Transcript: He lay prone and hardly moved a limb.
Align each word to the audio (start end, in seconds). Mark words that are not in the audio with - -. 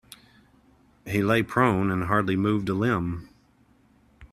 He 1.05 1.21
lay 1.21 1.43
prone 1.43 1.91
and 1.91 2.05
hardly 2.05 2.35
moved 2.35 2.69
a 2.69 2.73
limb. 2.73 3.29